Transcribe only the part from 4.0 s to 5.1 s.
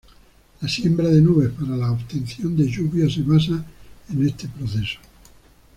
en este proceso.